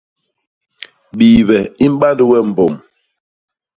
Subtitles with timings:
[1.17, 2.73] Biibe i mband we mbom.